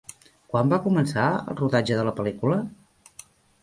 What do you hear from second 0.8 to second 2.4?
començar el rodatge de la